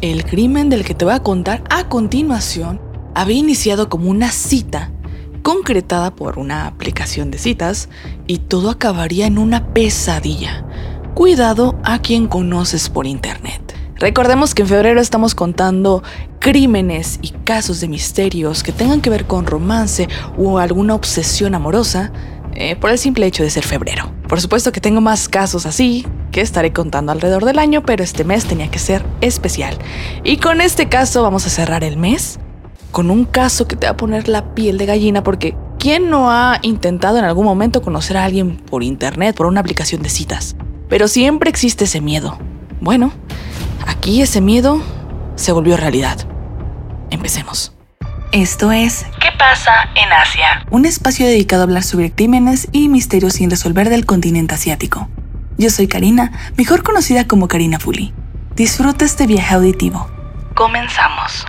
[0.00, 2.80] El crimen del que te voy a contar a continuación
[3.16, 4.92] había iniciado como una cita
[5.42, 7.88] concretada por una aplicación de citas
[8.28, 10.64] y todo acabaría en una pesadilla.
[11.14, 13.74] Cuidado a quien conoces por internet.
[13.96, 16.04] Recordemos que en febrero estamos contando
[16.38, 22.12] crímenes y casos de misterios que tengan que ver con romance o alguna obsesión amorosa
[22.60, 24.10] eh, por el simple hecho de ser febrero.
[24.26, 28.24] Por supuesto que tengo más casos así que estaré contando alrededor del año, pero este
[28.24, 29.78] mes tenía que ser especial.
[30.24, 32.40] Y con este caso vamos a cerrar el mes
[32.90, 36.32] con un caso que te va a poner la piel de gallina porque ¿quién no
[36.32, 40.56] ha intentado en algún momento conocer a alguien por internet, por una aplicación de citas?
[40.88, 42.38] Pero siempre existe ese miedo.
[42.80, 43.12] Bueno,
[43.86, 44.82] aquí ese miedo
[45.36, 46.18] se volvió realidad.
[47.10, 47.72] Empecemos.
[48.32, 50.66] Esto es ¿Qué pasa en Asia?
[50.70, 55.08] Un espacio dedicado a hablar sobre crímenes y misterios sin resolver del continente asiático.
[55.56, 58.12] Yo soy Karina, mejor conocida como Karina Fuli.
[58.56, 60.08] Disfruta este viaje auditivo.
[60.54, 61.46] Comenzamos.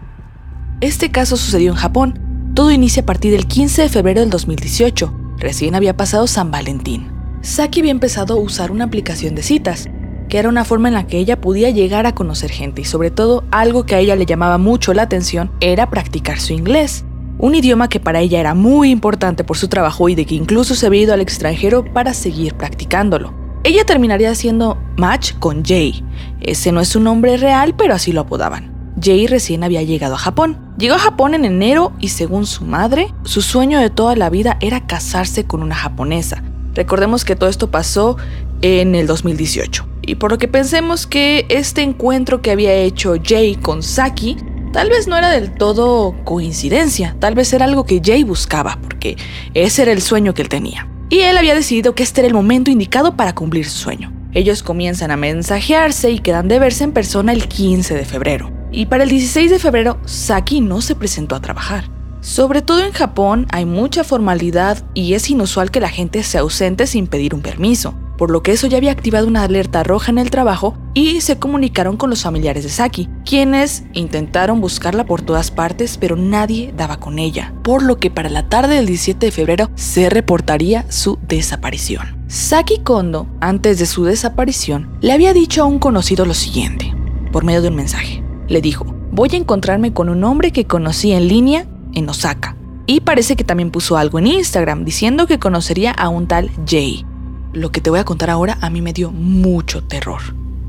[0.82, 2.20] Este caso sucedió en Japón.
[2.56, 5.14] Todo inicia a partir del 15 de febrero del 2018.
[5.38, 7.12] Recién había pasado San Valentín.
[7.42, 9.90] Saki había empezado a usar una aplicación de citas,
[10.28, 13.12] que era una forma en la que ella podía llegar a conocer gente y sobre
[13.12, 17.06] todo algo que a ella le llamaba mucho la atención era practicar su inglés,
[17.40, 20.76] un idioma que para ella era muy importante por su trabajo y de que incluso
[20.76, 23.34] se había ido al extranjero para seguir practicándolo.
[23.64, 26.04] Ella terminaría haciendo match con Jay.
[26.42, 28.94] Ese no es su nombre real, pero así lo apodaban.
[29.02, 30.58] Jay recién había llegado a Japón.
[30.78, 34.58] Llegó a Japón en enero y según su madre, su sueño de toda la vida
[34.60, 36.44] era casarse con una japonesa.
[36.74, 38.18] Recordemos que todo esto pasó
[38.62, 39.88] en el 2018.
[40.02, 44.38] Y por lo que pensemos que este encuentro que había hecho Jay con Saki
[44.72, 49.18] tal vez no era del todo coincidencia, tal vez era algo que Jay buscaba, porque
[49.54, 50.88] ese era el sueño que él tenía.
[51.10, 54.14] Y él había decidido que este era el momento indicado para cumplir su sueño.
[54.32, 58.52] Ellos comienzan a mensajearse y quedan de verse en persona el 15 de febrero.
[58.72, 61.86] Y para el 16 de febrero, Saki no se presentó a trabajar.
[62.22, 66.86] Sobre todo en Japón hay mucha formalidad y es inusual que la gente se ausente
[66.86, 70.20] sin pedir un permiso, por lo que eso ya había activado una alerta roja en
[70.20, 75.50] el trabajo y se comunicaron con los familiares de Saki, quienes intentaron buscarla por todas
[75.50, 79.32] partes pero nadie daba con ella, por lo que para la tarde del 17 de
[79.32, 82.24] febrero se reportaría su desaparición.
[82.28, 86.94] Saki Kondo, antes de su desaparición, le había dicho a un conocido lo siguiente,
[87.32, 91.14] por medio de un mensaje le dijo, voy a encontrarme con un hombre que conocí
[91.14, 92.58] en línea en Osaka.
[92.88, 97.06] Y parece que también puso algo en Instagram diciendo que conocería a un tal Jay.
[97.54, 100.22] Lo que te voy a contar ahora a mí me dio mucho terror.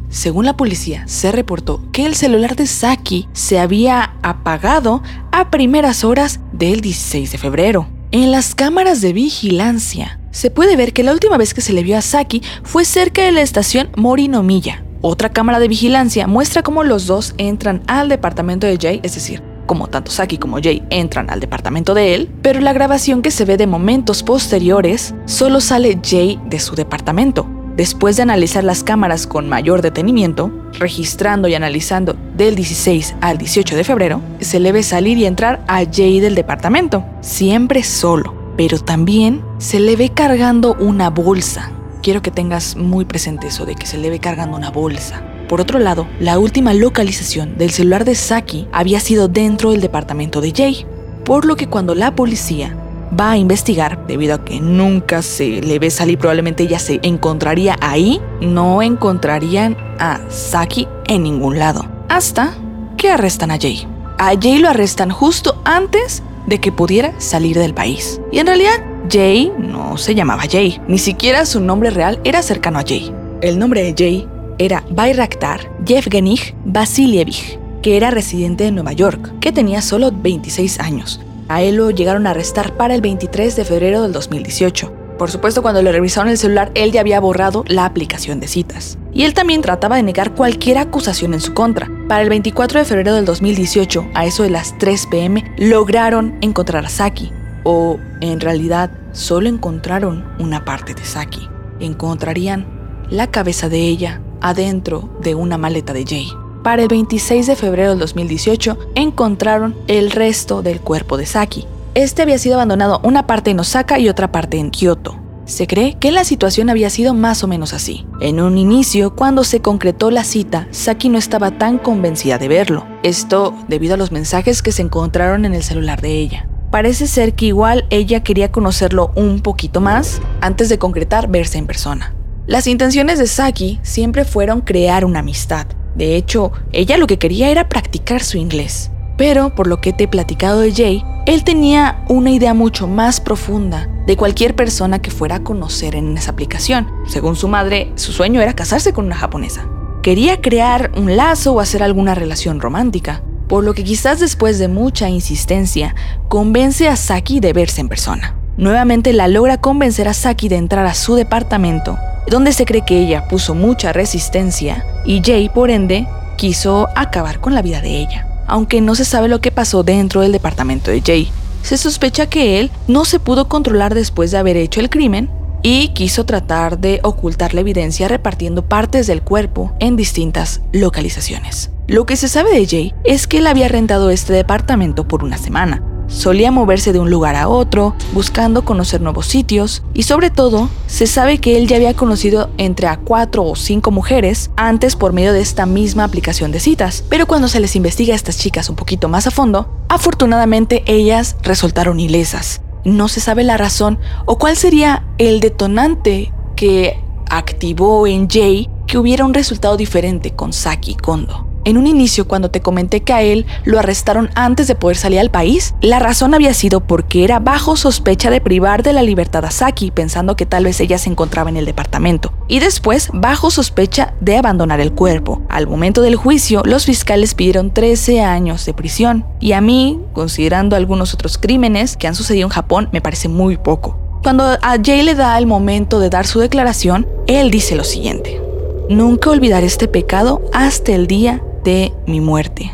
[0.09, 6.05] Según la policía, se reportó que el celular de Saki se había apagado a primeras
[6.05, 7.89] horas del 16 de febrero.
[8.11, 11.83] En las cámaras de vigilancia se puede ver que la última vez que se le
[11.83, 16.85] vio a Saki fue cerca de la estación Morinomiya, otra cámara de vigilancia muestra cómo
[16.85, 21.31] los dos entran al departamento de Jay, es decir, como tanto Saki como Jay entran
[21.31, 26.01] al departamento de él, pero la grabación que se ve de momentos posteriores solo sale
[26.05, 27.47] Jay de su departamento.
[27.77, 33.77] Después de analizar las cámaras con mayor detenimiento, registrando y analizando del 16 al 18
[33.77, 38.81] de febrero, se le ve salir y entrar a Jay del departamento, siempre solo, pero
[38.81, 41.71] también se le ve cargando una bolsa
[42.03, 45.23] quiero que tengas muy presente eso de que se le ve cargando una bolsa.
[45.51, 50.41] Por otro lado, la última localización del celular de Saki había sido dentro del departamento
[50.41, 50.87] de Jay,
[51.25, 52.77] por lo que cuando la policía
[53.19, 57.77] va a investigar, debido a que nunca se le ve salir, probablemente ella se encontraría
[57.81, 62.55] ahí, no encontrarían a Saki en ningún lado, hasta
[62.97, 63.89] que arrestan a Jay.
[64.19, 68.21] A Jay lo arrestan justo antes de que pudiera salir del país.
[68.31, 72.79] Y en realidad Jay no se llamaba Jay, ni siquiera su nombre real era cercano
[72.79, 73.13] a Jay.
[73.41, 74.29] El nombre de Jay
[74.61, 81.19] era Bayraktar Yevgenich Vasilievich, que era residente de Nueva York, que tenía solo 26 años.
[81.49, 84.93] A él lo llegaron a arrestar para el 23 de febrero del 2018.
[85.19, 88.99] Por supuesto, cuando le revisaron el celular, él ya había borrado la aplicación de citas.
[89.15, 91.91] Y él también trataba de negar cualquier acusación en su contra.
[92.07, 96.85] Para el 24 de febrero del 2018, a eso de las 3 pm, lograron encontrar
[96.85, 97.33] a Saki,
[97.65, 101.49] o en realidad solo encontraron una parte de Saki.
[101.81, 102.67] Encontrarían
[103.09, 106.29] la cabeza de ella adentro de una maleta de Jay.
[106.63, 111.67] Para el 26 de febrero del 2018 encontraron el resto del cuerpo de Saki.
[111.95, 115.17] Este había sido abandonado una parte en Osaka y otra parte en Kyoto.
[115.47, 118.07] Se cree que la situación había sido más o menos así.
[118.21, 122.87] En un inicio, cuando se concretó la cita, Saki no estaba tan convencida de verlo.
[123.03, 126.47] Esto debido a los mensajes que se encontraron en el celular de ella.
[126.71, 131.67] Parece ser que igual ella quería conocerlo un poquito más antes de concretar verse en
[131.67, 132.15] persona.
[132.51, 135.69] Las intenciones de Saki siempre fueron crear una amistad.
[135.95, 138.91] De hecho, ella lo que quería era practicar su inglés.
[139.17, 143.21] Pero, por lo que te he platicado de Jay, él tenía una idea mucho más
[143.21, 146.89] profunda de cualquier persona que fuera a conocer en esa aplicación.
[147.07, 149.69] Según su madre, su sueño era casarse con una japonesa.
[150.03, 154.67] Quería crear un lazo o hacer alguna relación romántica, por lo que quizás después de
[154.67, 155.95] mucha insistencia,
[156.27, 158.35] convence a Saki de verse en persona.
[158.57, 161.97] Nuevamente la logra convencer a Saki de entrar a su departamento,
[162.31, 166.07] donde se cree que ella puso mucha resistencia y Jay, por ende,
[166.39, 170.23] quiso acabar con la vida de ella aunque no se sabe lo que pasó dentro
[170.23, 171.31] del departamento de Jay.
[171.63, 175.31] Se sospecha que él no se pudo controlar después de haber hecho el crimen
[175.63, 181.71] y quiso tratar de ocultar la evidencia repartiendo partes del cuerpo en distintas localizaciones.
[181.87, 185.39] Lo que se sabe de Jay es que él había rentado este departamento por una
[185.39, 190.69] semana, Solía moverse de un lugar a otro, buscando conocer nuevos sitios, y sobre todo,
[190.87, 195.13] se sabe que él ya había conocido entre a cuatro o cinco mujeres antes por
[195.13, 197.05] medio de esta misma aplicación de citas.
[197.09, 201.37] Pero cuando se les investiga a estas chicas un poquito más a fondo, afortunadamente ellas
[201.43, 202.61] resultaron ilesas.
[202.85, 206.99] No se sabe la razón o cuál sería el detonante que
[207.31, 211.50] activó en Jay que hubiera un resultado diferente con Saki Kondo.
[211.65, 215.21] En un inicio, cuando te comenté que a él lo arrestaron antes de poder salir
[215.21, 219.45] al país, la razón había sido porque era bajo sospecha de privar de la libertad
[219.45, 222.33] a Saki, pensando que tal vez ella se encontraba en el departamento.
[222.49, 225.43] Y después, bajo sospecha de abandonar el cuerpo.
[225.51, 229.27] Al momento del juicio, los fiscales pidieron 13 años de prisión.
[229.39, 233.59] Y a mí, considerando algunos otros crímenes que han sucedido en Japón, me parece muy
[233.59, 233.99] poco.
[234.23, 238.41] Cuando a Jay le da el momento de dar su declaración, él dice lo siguiente.
[238.89, 242.73] Nunca olvidaré este pecado hasta el día de mi muerte.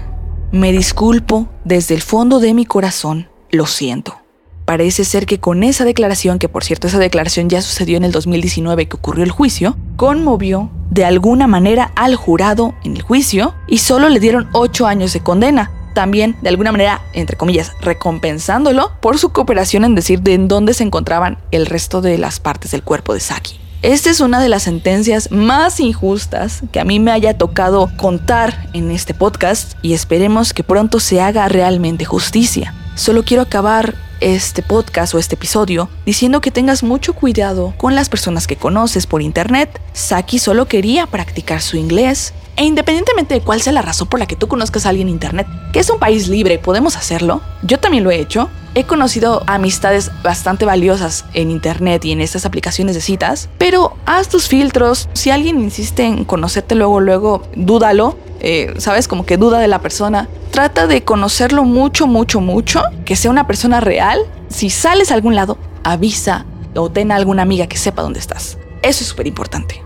[0.53, 4.17] Me disculpo desde el fondo de mi corazón, lo siento.
[4.65, 8.13] Parece ser que con esa declaración, que por cierto esa declaración ya sucedió en el
[8.13, 13.79] 2019 que ocurrió el juicio, conmovió de alguna manera al jurado en el juicio y
[13.79, 15.71] solo le dieron 8 años de condena.
[15.95, 20.75] También, de alguna manera, entre comillas, recompensándolo por su cooperación en decir de en dónde
[20.75, 23.66] se encontraban el resto de las partes del cuerpo de Saki.
[23.83, 28.69] Esta es una de las sentencias más injustas que a mí me haya tocado contar
[28.73, 32.75] en este podcast y esperemos que pronto se haga realmente justicia.
[32.95, 38.09] Solo quiero acabar este podcast o este episodio diciendo que tengas mucho cuidado con las
[38.09, 39.79] personas que conoces por internet.
[39.93, 42.33] Saki solo quería practicar su inglés.
[42.57, 45.15] E independientemente de cuál sea la razón por la que tú conozcas a alguien en
[45.15, 47.43] internet, que es un país libre, podemos hacerlo.
[47.63, 52.45] Yo también lo he hecho he conocido amistades bastante valiosas en internet y en estas
[52.45, 55.09] aplicaciones de citas, pero haz tus filtros.
[55.15, 58.19] Si alguien insiste en conocerte luego, luego, dúdalo.
[58.41, 59.09] Eh, ¿Sabes?
[59.09, 60.29] Como que duda de la persona.
[60.51, 62.83] Trata de conocerlo mucho, mucho, mucho.
[63.07, 64.21] Que sea una persona real.
[64.51, 66.45] Si sales a algún lado, avisa
[66.75, 68.59] o ten a alguna amiga que sepa dónde estás.
[68.83, 69.83] Eso es súper importante.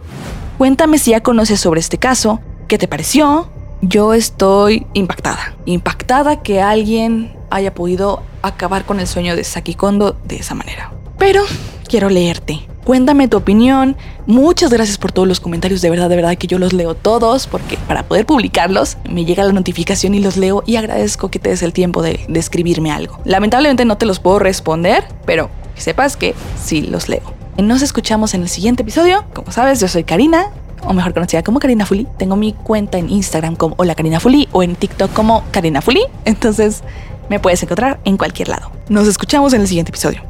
[0.59, 3.49] Cuéntame si ya conoces sobre este caso, qué te pareció.
[3.83, 5.55] Yo estoy impactada.
[5.65, 10.93] Impactada que alguien haya podido acabar con el sueño de Saki Kondo de esa manera.
[11.19, 11.43] Pero
[11.89, 12.67] quiero leerte.
[12.85, 13.97] Cuéntame tu opinión.
[14.27, 15.81] Muchas gracias por todos los comentarios.
[15.81, 19.45] De verdad, de verdad que yo los leo todos porque para poder publicarlos me llega
[19.45, 23.19] la notificación y los leo y agradezco que te des el tiempo de, escribirme algo.
[23.25, 27.23] Lamentablemente no te los puedo responder, pero sepas que sí los leo.
[27.59, 29.25] Nos escuchamos en el siguiente episodio.
[29.35, 30.47] Como sabes, yo soy Karina,
[30.85, 32.07] o mejor conocida como Karina Fuli.
[32.19, 36.03] Tengo mi cuenta en Instagram como Hola Karina Fuli o en TikTok como Karina Fuli.
[36.25, 36.83] Entonces,
[37.29, 38.71] me puedes encontrar en cualquier lado.
[38.89, 40.23] Nos escuchamos en el siguiente episodio.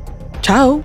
[0.42, 0.82] Chao.